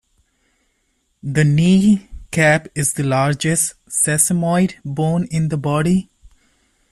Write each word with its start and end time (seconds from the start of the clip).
The 1.21 1.43
kneecap 1.43 2.69
is 2.73 2.93
the 2.93 3.03
largest 3.03 3.75
sesamoid 3.87 4.73
bone 4.83 5.25
in 5.29 5.49
the 5.49 5.57
body. 5.59 6.09